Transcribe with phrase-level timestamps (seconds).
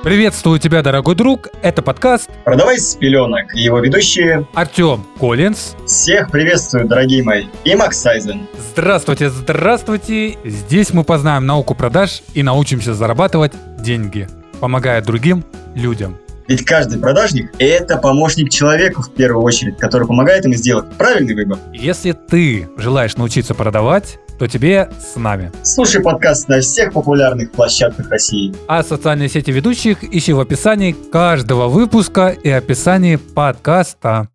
[0.00, 1.48] Приветствую тебя, дорогой друг.
[1.62, 5.74] Это подкаст «Продавай с пеленок» и его ведущие Артем Коллинз.
[5.86, 8.48] Всех приветствую, дорогие мои, и Макс Сайзен.
[8.72, 10.36] Здравствуйте, здравствуйте.
[10.44, 14.28] Здесь мы познаем науку продаж и научимся зарабатывать деньги,
[14.60, 15.44] помогая другим
[15.74, 16.16] людям.
[16.48, 21.58] Ведь каждый продажник– это помощник человеку в первую очередь, который помогает ему сделать правильный выбор.
[21.72, 25.52] Если ты желаешь научиться продавать, то тебе с нами.
[25.62, 28.52] Слушай подкаст на всех популярных площадках России.
[28.66, 34.30] А социальные сети ведущих ищи в описании каждого выпуска и описании подкаста.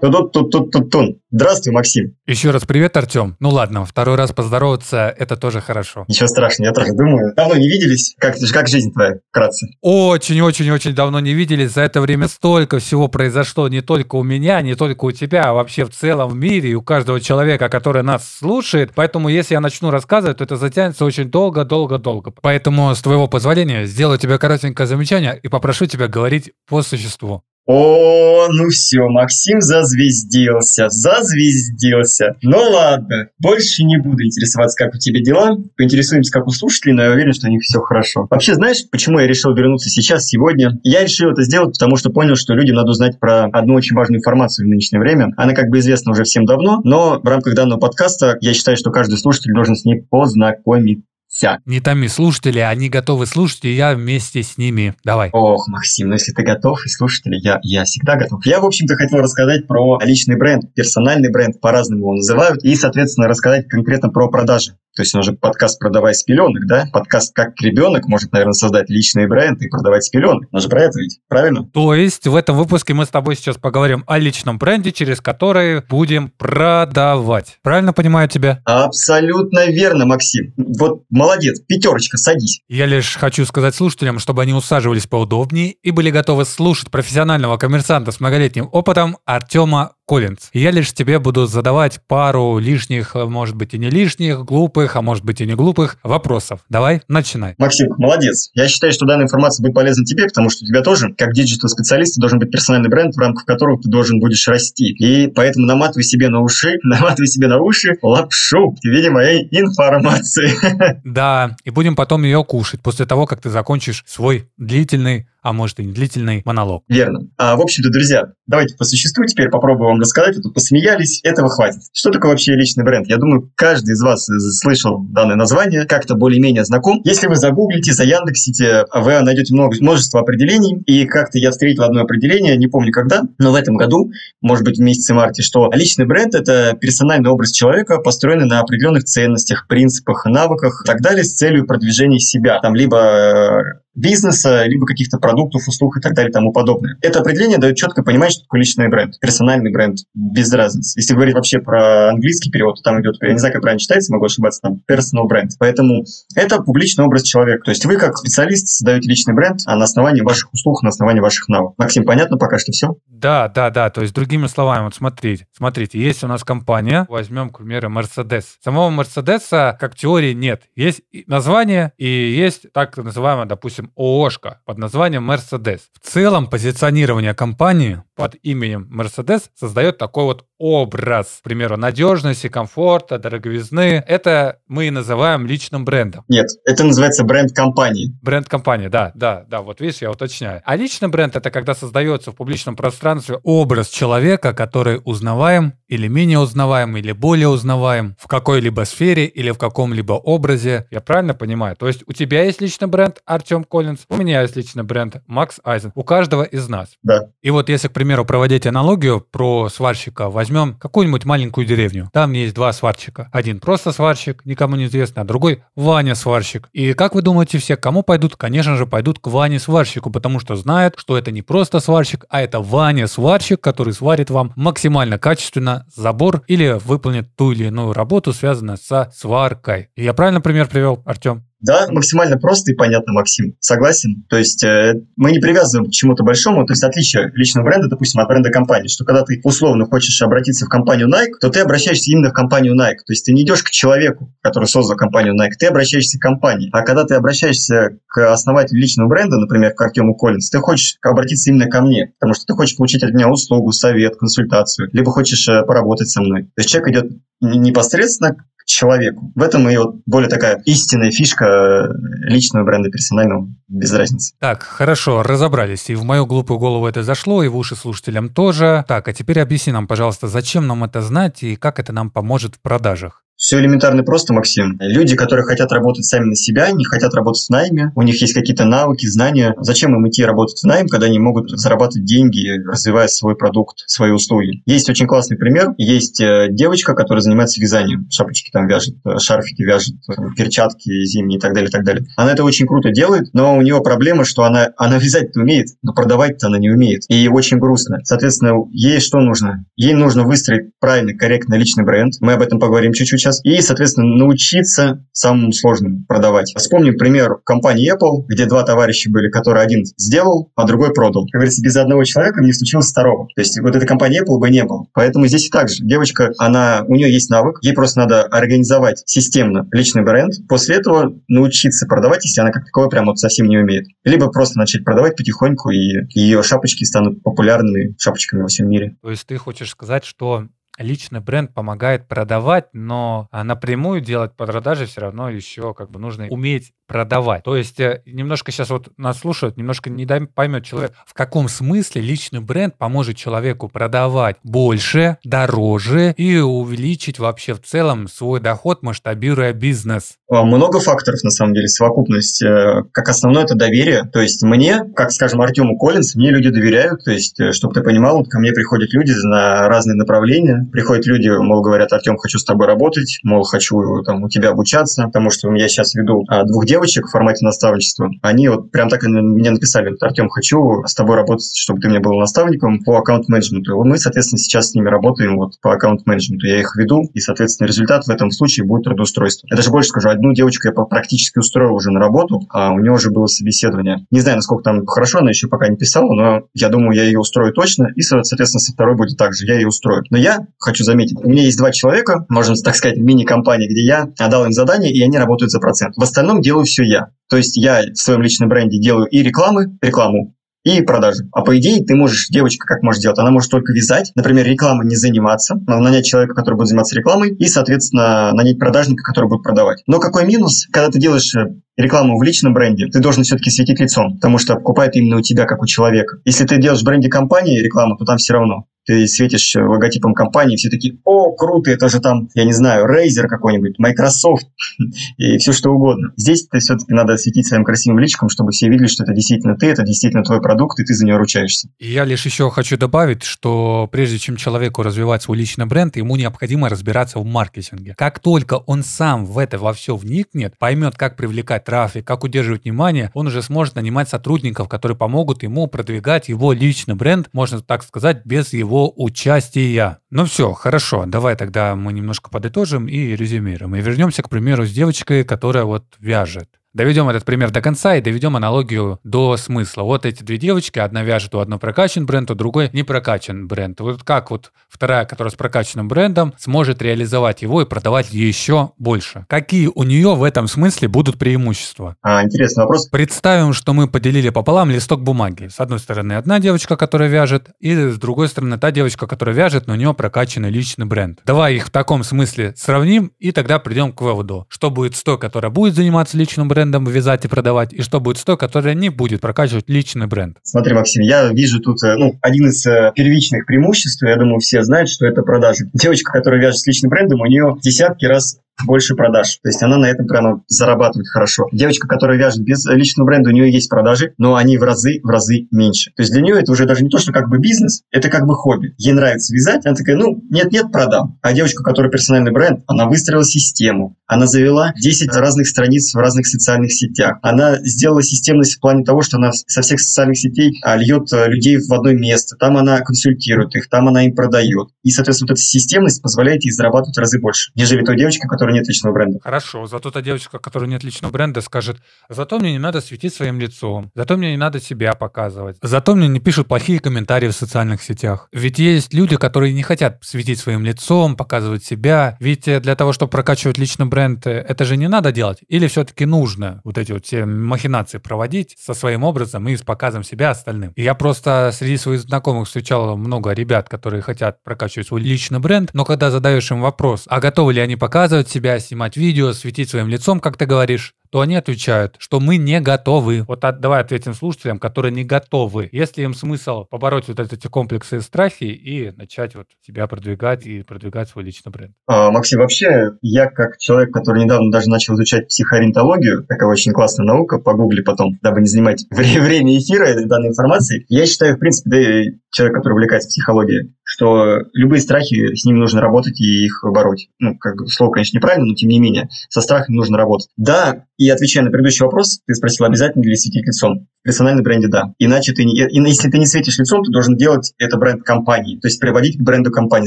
[0.00, 1.20] Тун-тун-тун-тун.
[1.30, 2.16] Здравствуй, Максим.
[2.26, 3.36] Еще раз привет, Артем.
[3.40, 6.04] Ну ладно, второй раз поздороваться, это тоже хорошо.
[6.08, 7.34] Ничего страшного, я тоже думаю.
[7.34, 8.14] Давно не виделись.
[8.18, 9.66] Как, как жизнь твоя, вкратце?
[9.82, 11.72] Очень-очень-очень давно не виделись.
[11.72, 15.52] За это время столько всего произошло не только у меня, не только у тебя, а
[15.52, 18.92] вообще в целом в мире и у каждого человека, который нас слушает.
[18.94, 22.32] Поэтому если я начну рассказывать, то это затянется очень долго-долго-долго.
[22.40, 27.42] Поэтому, с твоего позволения, сделаю тебе коротенькое замечание и попрошу тебя говорить по существу.
[27.68, 32.34] О, ну все, Максим зазвездился, зазвездился.
[32.40, 35.58] Ну ладно, больше не буду интересоваться, как у тебя дела.
[35.76, 38.26] Поинтересуемся, как у слушателей, но я уверен, что у них все хорошо.
[38.30, 40.80] Вообще, знаешь, почему я решил вернуться сейчас, сегодня?
[40.82, 44.20] Я решил это сделать, потому что понял, что людям надо узнать про одну очень важную
[44.20, 45.34] информацию в нынешнее время.
[45.36, 48.90] Она как бы известна уже всем давно, но в рамках данного подкаста я считаю, что
[48.90, 51.04] каждый слушатель должен с ней познакомиться
[51.38, 51.60] вся.
[51.66, 54.94] Не томи слушатели, они готовы слушать, и я вместе с ними.
[55.04, 55.30] Давай.
[55.32, 58.44] Ох, Максим, ну если ты готов, и слушатели, я, я всегда готов.
[58.44, 63.28] Я, в общем-то, хотел рассказать про личный бренд, персональный бренд, по-разному его называют, и, соответственно,
[63.28, 64.72] рассказать конкретно про продажи.
[64.98, 66.86] То есть он же подкаст «Продавай с пеленок», да?
[66.92, 70.48] Подкаст «Как ребенок» может, наверное, создать личный бренд и продавать с пеленок.
[70.50, 71.70] Он же про это ведь, правильно?
[71.72, 75.82] То есть в этом выпуске мы с тобой сейчас поговорим о личном бренде, через который
[75.88, 77.60] будем продавать.
[77.62, 78.60] Правильно понимаю тебя?
[78.64, 80.52] Абсолютно верно, Максим.
[80.56, 82.62] Вот молодец, пятерочка, садись.
[82.68, 88.10] Я лишь хочу сказать слушателям, чтобы они усаживались поудобнее и были готовы слушать профессионального коммерсанта
[88.10, 90.48] с многолетним опытом Артема Коллинз.
[90.54, 95.22] Я лишь тебе буду задавать пару лишних, может быть и не лишних, глупых, а может
[95.22, 96.60] быть и не глупых вопросов.
[96.70, 97.54] Давай, начинай.
[97.58, 98.50] Максим, молодец.
[98.54, 102.18] Я считаю, что данная информация будет полезна тебе, потому что у тебя тоже, как диджитал-специалист,
[102.18, 104.94] должен быть персональный бренд, в рамках которого ты должен будешь расти.
[104.94, 110.52] И поэтому наматывай себе на уши, наматывай себе на уши лапшу в виде моей информации.
[111.04, 115.80] Да, и будем потом ее кушать после того, как ты закончишь свой длительный а может
[115.80, 116.84] и не длительный монолог.
[116.88, 117.20] Верно.
[117.38, 120.36] А, в общем-то, друзья, давайте по существу теперь попробуем вам рассказать.
[120.36, 121.80] Вы тут посмеялись, этого хватит.
[121.94, 123.08] Что такое вообще личный бренд?
[123.08, 124.28] Я думаю, каждый из вас
[124.60, 127.00] слышал данное название, как-то более-менее знаком.
[127.04, 130.82] Если вы загуглите, заяндексите, вы найдете много, множество определений.
[130.84, 134.10] И как-то я встретил одно определение, не помню когда, но в этом году,
[134.42, 139.04] может быть, в месяце марте, что личный бренд– это персональный образ человека, построенный на определенных
[139.04, 142.60] ценностях, принципах, навыках и так далее с целью продвижения себя.
[142.60, 143.62] Там либо э,
[143.98, 146.96] бизнеса, либо каких-то продуктов, услуг и так далее и тому подобное.
[147.02, 150.98] Это определение дает четко понимать, что такое личный бренд, персональный бренд, без разницы.
[150.98, 154.12] Если говорить вообще про английский перевод, то там идет, я не знаю, как правильно читается,
[154.12, 155.52] могу ошибаться, там personal бренд.
[155.58, 156.04] Поэтому
[156.34, 157.64] это публичный образ человека.
[157.64, 161.20] То есть вы как специалист создаете личный бренд, а на основании ваших услуг, на основании
[161.20, 161.74] ваших навыков.
[161.78, 162.94] Максим, понятно пока что все?
[163.08, 163.90] Да, да, да.
[163.90, 168.44] То есть другими словами, вот смотрите, смотрите, есть у нас компания, возьмем, к примеру, Mercedes.
[168.62, 170.62] Самого Мерседеса как теории нет.
[170.76, 175.82] Есть название и есть так называемое, допустим, ООшка под названием Mercedes.
[175.92, 183.18] В целом позиционирование компании под именем Mercedes создает такой вот образ, к примеру, надежности, комфорта,
[183.18, 184.02] дороговизны.
[184.06, 186.24] Это мы и называем личным брендом.
[186.28, 188.12] Нет, это называется бренд компании.
[188.22, 190.62] Бренд компании, да, да, да, вот видишь, я уточняю.
[190.64, 196.38] А личный бренд это когда создается в публичном пространстве образ человека, который узнаваем или менее
[196.38, 200.86] узнаваем, или более узнаваем в какой-либо сфере или в каком-либо образе.
[200.90, 201.76] Я правильно понимаю?
[201.76, 205.60] То есть у тебя есть личный бренд Артем Коллинз, у меня есть личный бренд Макс
[205.64, 206.90] Айзен, у каждого из нас.
[207.02, 207.30] Да.
[207.42, 210.47] И вот если, к примеру, проводить аналогию про сварщика, возьмем
[210.78, 212.10] какую-нибудь маленькую деревню.
[212.12, 213.28] Там есть два сварщика.
[213.32, 216.68] Один просто сварщик, никому не известный, а другой Ваня сварщик.
[216.72, 218.36] И как вы думаете, все к кому пойдут?
[218.36, 222.40] Конечно же, пойдут к Ване сварщику, потому что знают, что это не просто сварщик, а
[222.40, 228.32] это Ваня сварщик, который сварит вам максимально качественно забор или выполнит ту или иную работу,
[228.32, 229.88] связанную со сваркой.
[229.96, 231.47] Я правильно пример привел, Артем?
[231.60, 233.56] Да, максимально просто и понятно, Максим.
[233.58, 234.24] Согласен.
[234.28, 236.64] То есть э, мы не привязываем к чему-то большому.
[236.66, 240.66] То есть отличие личного бренда, допустим, от бренда компании, что когда ты условно хочешь обратиться
[240.66, 243.02] в компанию Nike, то ты обращаешься именно в компанию Nike.
[243.06, 246.70] То есть ты не идешь к человеку, который создал компанию Nike, ты обращаешься к компании.
[246.72, 251.50] А когда ты обращаешься к основателю личного бренда, например, к Артему Коллинс, ты хочешь обратиться
[251.50, 255.48] именно ко мне, потому что ты хочешь получить от меня услугу, совет, консультацию, либо хочешь
[255.48, 256.44] э, поработать со мной.
[256.44, 258.36] То есть человек идет непосредственно
[258.68, 259.32] человеку.
[259.34, 261.88] В этом и вот более такая истинная фишка э,
[262.28, 264.34] личного бренда персонального, без разницы.
[264.38, 265.90] Так, хорошо, разобрались.
[265.90, 268.84] И в мою глупую голову это зашло, и в уши слушателям тоже.
[268.86, 272.56] Так, а теперь объясни нам, пожалуйста, зачем нам это знать и как это нам поможет
[272.56, 273.24] в продажах?
[273.38, 274.76] Все элементарно просто, Максим.
[274.80, 278.34] Люди, которые хотят работать сами на себя, не хотят работать в найме, у них есть
[278.34, 279.54] какие-то навыки, знания.
[279.60, 284.10] Зачем им идти работать в найм, когда они могут зарабатывать деньги, развивая свой продукт, свои
[284.10, 284.62] услуги?
[284.66, 285.68] Есть очень классный пример.
[285.78, 288.08] Есть э, девочка, которая занимается вязанием.
[288.10, 289.94] Шапочки там вяжет, э, шарфики вяжет,
[290.36, 292.04] перчатки зимние и так далее, и так далее.
[292.16, 295.92] Она это очень круто делает, но у нее проблема, что она, она вязать-то умеет, но
[295.92, 297.04] продавать-то она не умеет.
[297.08, 297.98] И очень грустно.
[298.02, 299.64] Соответственно, ей что нужно?
[299.76, 302.14] Ей нужно выстроить правильный, корректный личный бренд.
[302.20, 303.40] Мы об этом поговорим чуть-чуть сейчас.
[303.44, 306.54] И, соответственно, научиться самым сложным продавать.
[306.56, 311.24] Вспомним пример компании Apple, где два товарища были, которые один сделал, а другой продал.
[311.24, 313.26] Как говорится, без одного человека не случилось второго.
[313.34, 314.86] То есть вот этой компании Apple бы не было.
[314.94, 315.84] Поэтому здесь и так же.
[315.84, 321.14] Девочка, она, у нее есть навык, ей просто надо организовать системно личный бренд, после этого
[321.28, 323.86] научиться продавать, если она как таковой прям вот совсем не умеет.
[324.04, 328.96] Либо просто начать продавать потихоньку, и ее шапочки станут популярными шапочками во всем мире.
[329.02, 330.46] То есть ты хочешь сказать, что
[330.78, 336.28] личный бренд помогает продавать, но а, напрямую делать продажи все равно еще как бы нужно
[336.28, 337.44] уметь продавать.
[337.44, 342.02] То есть э, немножко сейчас вот нас слушают, немножко не поймет человек, в каком смысле
[342.02, 349.52] личный бренд поможет человеку продавать больше, дороже и увеличить вообще в целом свой доход, масштабируя
[349.52, 350.14] бизнес.
[350.30, 352.42] А, много факторов, на самом деле, совокупность.
[352.42, 354.04] Э, как основное, это доверие.
[354.12, 357.04] То есть мне, как, скажем, Артему Коллинс, мне люди доверяют.
[357.04, 360.66] То есть, э, чтобы ты понимал, ко мне приходят люди на разные направления.
[360.72, 365.04] Приходят люди, мол, говорят, Артем, хочу с тобой работать, мол, хочу там, у тебя обучаться,
[365.04, 368.88] потому что я сейчас веду а, двух девушек, девочек в формате наставничества, они вот прям
[368.88, 373.82] так мне написали, Артем, хочу с тобой работать, чтобы ты мне был наставником по аккаунт-менеджменту.
[373.84, 376.46] Мы, соответственно, сейчас с ними работаем вот по аккаунт-менеджменту.
[376.46, 379.48] Я их веду, и, соответственно, результат в этом случае будет трудоустройство.
[379.50, 382.92] Я даже больше скажу, одну девочку я практически устроил уже на работу, а у нее
[382.92, 384.06] уже было собеседование.
[384.10, 387.18] Не знаю, насколько там хорошо, она еще пока не писала, но я думаю, я ее
[387.18, 390.04] устрою точно, и, соответственно, со второй будет так же, я ее устрою.
[390.10, 394.08] Но я хочу заметить, у меня есть два человека, можно так сказать, мини-компании, где я
[394.18, 395.96] отдал им задание, и они работают за процент.
[395.96, 397.08] В остальном делаю все я.
[397.28, 400.34] То есть я в своем личном бренде делаю и рекламы, рекламу,
[400.64, 401.24] и продажи.
[401.32, 403.18] А по идее ты можешь, девочка как может делать?
[403.18, 407.46] Она может только вязать, например, рекламой не заниматься, нанять человека, который будет заниматься рекламой, и,
[407.46, 409.82] соответственно, нанять продажника, который будет продавать.
[409.86, 413.80] Но какой минус, когда ты делаешь э, рекламу в личном бренде, ты должен все-таки светить
[413.80, 416.18] лицом, потому что покупают именно у тебя, как у человека.
[416.24, 420.56] Если ты делаешь в бренде компании рекламу, то там все равно ты светишь логотипом компании,
[420.56, 424.46] все такие, о, круто, это же там, я не знаю, Razer какой-нибудь, Microsoft
[425.18, 426.12] и все что угодно.
[426.16, 429.66] Здесь ты все-таки надо светить своим красивым личиком, чтобы все видели, что это действительно ты,
[429.66, 431.68] это действительно твой продукт, и ты за него ручаешься.
[431.78, 436.70] Я лишь еще хочу добавить, что прежде чем человеку развивать свой личный бренд, ему необходимо
[436.70, 437.94] разбираться в маркетинге.
[437.94, 442.64] Как только он сам в это во все вникнет, поймет, как привлекать трафик, как удерживать
[442.64, 447.82] внимание, он уже сможет нанимать сотрудников, которые помогут ему продвигать его личный бренд, можно так
[447.82, 449.98] сказать, без его его участия.
[450.10, 453.74] Ну все, хорошо, давай тогда мы немножко подытожим и резюмируем.
[453.76, 456.48] И вернемся, к примеру, с девочкой, которая вот вяжет.
[456.74, 459.84] Доведем этот пример до конца и доведем аналогию до смысла.
[459.84, 463.80] Вот эти две девочки, одна вяжет, у одной прокачан бренд, у другой не прокачан бренд.
[463.80, 469.24] Вот как вот вторая, которая с прокачанным брендом, сможет реализовать его и продавать еще больше?
[469.28, 471.96] Какие у нее в этом смысле будут преимущества?
[472.02, 472.88] А, интересный вопрос.
[472.88, 475.48] Представим, что мы поделили пополам листок бумаги.
[475.48, 479.66] С одной стороны одна девочка, которая вяжет, и с другой стороны та девочка, которая вяжет,
[479.66, 481.20] но у нее прокачанный личный бренд.
[481.24, 485.18] Давай их в таком смысле сравним, и тогда придем к выводу, что будет с той,
[485.18, 488.74] которая будет заниматься личным брендом, брендом вязать и продавать, и что будет с той, которая
[488.74, 490.38] не будет прокачивать личный бренд?
[490.42, 494.64] Смотри, Максим, я вижу тут э, ну, один из э, первичных преимуществ, я думаю, все
[494.64, 495.70] знают, что это продажи.
[495.72, 499.38] Девочка, которая вяжет с личным брендом, у нее десятки раз больше продаж.
[499.42, 501.46] То есть она на этом прямо зарабатывает хорошо.
[501.52, 505.08] Девочка, которая вяжет без личного бренда, у нее есть продажи, но они в разы, в
[505.08, 505.92] разы меньше.
[505.96, 508.26] То есть для нее это уже даже не то, что как бы бизнес, это как
[508.26, 508.74] бы хобби.
[508.78, 511.18] Ей нравится вязать, она такая, ну, нет-нет, продам.
[511.22, 516.26] А девочка, которая персональный бренд, она выстроила систему, она завела 10 разных страниц в разных
[516.26, 517.18] социальных сетях.
[517.22, 521.28] Она сделала системность в плане того, что она со всех социальных сетей а, льет э,
[521.28, 522.36] людей в одно место.
[522.36, 524.68] Там она консультирует их, там она им продает.
[524.82, 528.47] И, соответственно, вот эта системность позволяет ей зарабатывать в разы больше, нежели той девочке, которая
[528.48, 529.18] которой нет личного бренда.
[529.22, 531.78] Хорошо, зато та девочка, которая нет личного бренда, скажет,
[532.08, 536.08] зато мне не надо светить своим лицом, зато мне не надо себя показывать, зато мне
[536.08, 538.28] не пишут плохие комментарии в социальных сетях.
[538.32, 542.16] Ведь есть люди, которые не хотят светить своим лицом, показывать себя.
[542.20, 545.38] Ведь э, для того, чтобы прокачивать личный бренд, э, это же не надо делать.
[545.48, 550.02] Или все-таки нужно вот эти вот все махинации проводить со своим образом и с показом
[550.02, 550.72] себя остальным.
[550.76, 555.84] Я просто среди своих знакомых встречал много ребят, которые хотят прокачивать свой личный бренд, но
[555.84, 560.20] когда задаешь им вопрос, а готовы ли они показывать себя, снимать видео, светить своим лицом,
[560.20, 563.22] как ты говоришь, то они отвечают, что мы не готовы.
[563.22, 565.68] Вот от, давай ответим слушателям, которые не готовы.
[565.72, 570.62] Если им смысл побороть вот эти комплексы и страхи и начать вот себя продвигать и
[570.62, 571.74] продвигать свой личный бренд.
[571.86, 577.06] А, Максим, вообще, я как человек, который недавно даже начал изучать психоориентологию, такая очень классная
[577.06, 581.80] наука, погугли потом, дабы не занимать время эфира данной информации, я считаю, в принципе, да
[581.80, 587.08] и человек, который увлекается психологией, что любые страхи, с ними нужно работать и их бороть.
[587.18, 590.28] Ну, как бы слово, конечно, неправильно, но тем не менее, со страхами нужно работать.
[590.36, 593.88] Да, и отвечая на предыдущий вопрос, ты спросил, обязательно ли светить лицом.
[594.08, 594.94] Персональном бренде да.
[594.98, 598.58] Иначе ты не, если ты не светишь лицом, ты должен делать это бренд компании.
[598.58, 599.86] То есть приводить к бренду компании,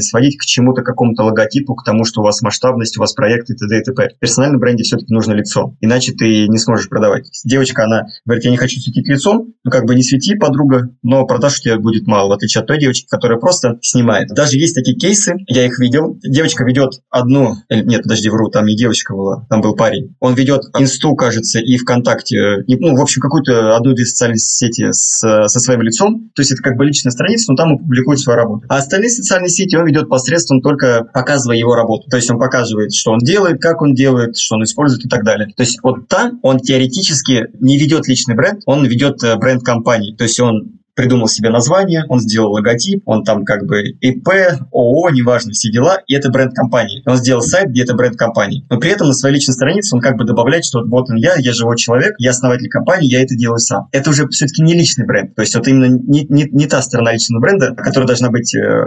[0.00, 3.54] сводить к чему-то, какому-то логотипу, к тому, что у вас масштабность, у вас проект и
[3.54, 3.80] т.д.
[3.80, 4.10] и т.п.
[4.16, 5.74] В персональном бренде все-таки нужно лицо.
[5.80, 7.28] Иначе ты не сможешь продавать.
[7.44, 9.54] Девочка, она говорит, я не хочу светить лицом.
[9.64, 12.68] Ну, как бы не свети, подруга, но продаж у тебя будет мало, в отличие от
[12.68, 14.28] той девочки, которая просто снимает.
[14.28, 16.16] Даже есть такие кейсы, я их видел.
[16.22, 20.14] Девочка ведет одну, нет, подожди, вру, там не девочка была, там был парень.
[20.20, 25.60] Он ведет инсту кажется, и ВКонтакте, ну, в общем, какую-то одну-две социальные сети с, со
[25.60, 26.30] своим лицом.
[26.34, 28.66] То есть это как бы личная страница, но там он публикует свою работу.
[28.68, 32.08] А остальные социальные сети он ведет посредством только показывая его работу.
[32.08, 35.24] То есть он показывает, что он делает, как он делает, что он использует и так
[35.24, 35.48] далее.
[35.56, 40.14] То есть вот там он теоретически не ведет личный бренд, он ведет э, бренд компании.
[40.14, 44.28] То есть он придумал себе название, он сделал логотип, он там как бы ИП,
[44.72, 47.02] ООО, неважно, все дела, и это бренд компании.
[47.06, 48.66] Он сделал сайт, где это бренд компании.
[48.68, 51.34] Но при этом на своей личной странице он как бы добавляет, что вот он я,
[51.38, 53.88] я живой человек, я основатель компании, я это делаю сам.
[53.92, 55.34] Это уже все-таки не личный бренд.
[55.34, 58.84] То есть это именно не, не, не та сторона личного бренда, которая должна быть э,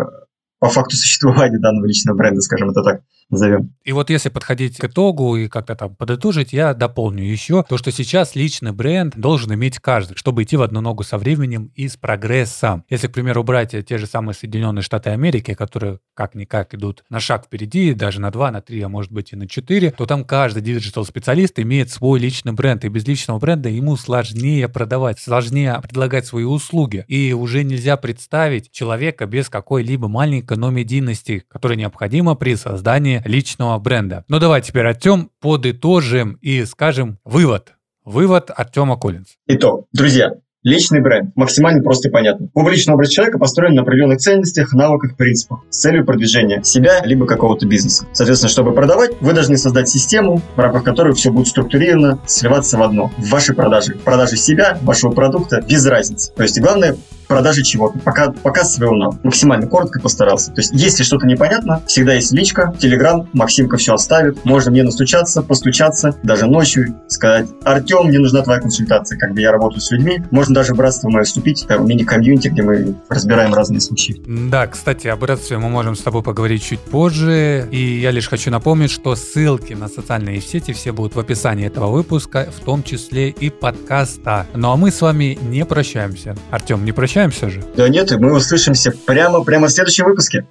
[0.59, 3.73] по факту существования данного личного бренда, скажем это так назовем.
[3.83, 7.91] И вот если подходить к итогу и как-то там подытожить, я дополню еще то, что
[7.91, 11.97] сейчас личный бренд должен иметь каждый, чтобы идти в одну ногу со временем и с
[11.97, 12.83] прогрессом.
[12.89, 17.45] Если, к примеру, брать те же самые Соединенные Штаты Америки, которые как-никак идут на шаг
[17.45, 20.61] впереди, даже на два, на три, а может быть и на четыре, то там каждый
[20.61, 26.43] диджитал-специалист имеет свой личный бренд, и без личного бренда ему сложнее продавать, сложнее предлагать свои
[26.43, 27.05] услуги.
[27.07, 33.77] И уже нельзя представить человека без какой-либо маленькой, но медийности, которая необходима при создании личного
[33.79, 34.25] бренда.
[34.27, 37.73] Ну давай теперь, Артем, подытожим и скажем вывод.
[38.03, 39.29] Вывод Артема Коллинз.
[39.47, 39.87] Итог.
[39.91, 40.31] Друзья,
[40.65, 41.29] Личный бренд.
[41.35, 42.47] Максимально просто и понятно.
[42.51, 47.67] Публичный образ человека построен на определенных ценностях, навыках, принципах с целью продвижения себя либо какого-то
[47.67, 48.07] бизнеса.
[48.13, 52.81] Соответственно, чтобы продавать, вы должны создать систему, в рамках которой все будет структурировано, сливаться в
[52.81, 53.11] одно.
[53.15, 53.93] В ваши продажи.
[53.93, 56.33] Продажи себя, вашего продукта, без разницы.
[56.33, 57.99] То есть главное продажи чего-то.
[57.99, 59.19] Пока, пока своего нам.
[59.23, 60.51] Максимально коротко постарался.
[60.51, 64.43] То есть, если что-то непонятно, всегда есть личка, телеграм, Максимка все оставит.
[64.45, 69.51] Можно мне настучаться, постучаться, даже ночью, сказать, Артем, мне нужна твоя консультация, как бы я
[69.51, 70.21] работаю с людьми.
[70.31, 74.21] Можно даже в братство мое вступить, там, мини-комьюнити, где мы разбираем разные случаи.
[74.27, 77.67] Да, кстати, о братстве мы можем с тобой поговорить чуть позже.
[77.71, 81.91] И я лишь хочу напомнить, что ссылки на социальные сети все будут в описании этого
[81.91, 84.45] выпуска, в том числе и подкаста.
[84.53, 86.35] Ну а мы с вами не прощаемся.
[86.51, 87.14] Артем, не прощаемся
[87.49, 87.63] же?
[87.75, 90.45] Да нет, мы услышимся прямо, прямо в следующем выпуске.